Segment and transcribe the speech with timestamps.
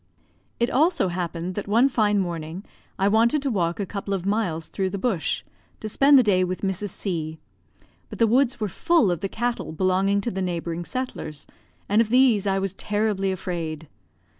[0.59, 2.63] It so happened that one fine morning
[2.97, 5.43] I wanted to walk a couple of miles through the bush,
[5.79, 6.89] to spend the day with Mrs.
[6.89, 7.37] C;
[8.09, 11.45] but the woods were full of the cattle belonging to the neighbouring settlers,
[11.87, 13.87] and of these I was terribly afraid.